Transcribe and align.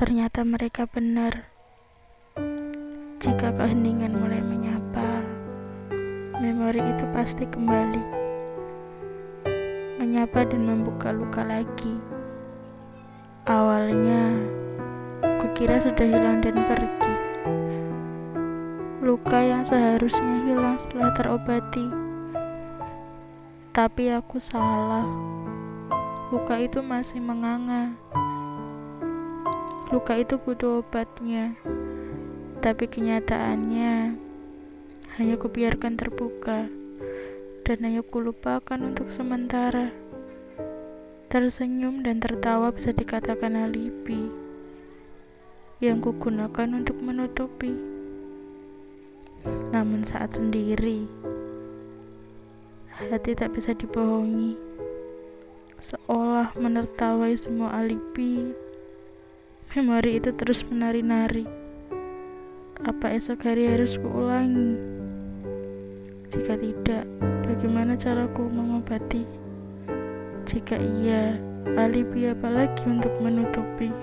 Ternyata 0.00 0.48
mereka 0.48 0.88
benar. 0.88 1.52
Jika 3.20 3.52
keheningan 3.52 4.16
mulai 4.16 4.40
menyapa, 4.40 5.20
memori 6.40 6.80
itu 6.80 7.04
pasti 7.12 7.44
kembali. 7.44 8.00
Menyapa 10.00 10.48
dan 10.48 10.64
membuka 10.64 11.12
luka 11.12 11.44
lagi. 11.44 12.00
Awalnya, 13.44 14.40
kukira 15.44 15.76
sudah 15.76 16.08
hilang 16.08 16.40
dan 16.40 16.56
pergi. 16.64 17.14
Luka 19.04 19.36
yang 19.36 19.60
seharusnya 19.60 20.48
hilang 20.48 20.80
setelah 20.80 21.12
terobati. 21.12 21.92
Tapi 23.76 24.16
aku 24.16 24.40
salah. 24.40 25.04
Luka 26.32 26.56
itu 26.56 26.80
masih 26.80 27.20
menganga. 27.20 27.92
Luka 29.90 30.14
itu 30.14 30.38
butuh 30.38 30.86
obatnya, 30.86 31.58
tapi 32.62 32.86
kenyataannya 32.86 34.14
hanya 35.18 35.34
kubiarkan 35.34 35.98
terbuka 35.98 36.70
dan 37.66 37.76
hanya 37.82 37.98
kulupakan 38.06 38.86
untuk 38.86 39.10
sementara. 39.10 39.90
Tersenyum 41.26 42.06
dan 42.06 42.22
tertawa 42.22 42.70
bisa 42.70 42.94
dikatakan 42.94 43.58
alibi 43.58 44.30
yang 45.82 45.98
kugunakan 45.98 46.70
untuk 46.70 46.94
menutupi. 47.02 47.74
Namun 49.74 50.06
saat 50.06 50.38
sendiri, 50.38 51.02
hati 52.94 53.34
tak 53.34 53.58
bisa 53.58 53.74
dibohongi. 53.74 54.54
Seolah 55.82 56.54
menertawai 56.54 57.34
semua 57.34 57.74
alibi 57.74 58.69
Memori 59.70 60.18
itu 60.18 60.34
terus 60.34 60.66
menari-nari. 60.66 61.46
Apa 62.82 63.14
esok 63.14 63.46
hari 63.46 63.70
harus 63.70 63.94
kuulangi? 64.02 64.74
Jika 66.26 66.58
tidak, 66.58 67.06
bagaimana 67.46 67.94
caraku 67.94 68.50
mengobati? 68.50 69.22
Jika 70.50 70.74
iya, 70.74 71.38
alibi 71.78 72.26
apa 72.26 72.50
lagi 72.50 72.82
untuk 72.82 73.14
menutupi? 73.22 73.94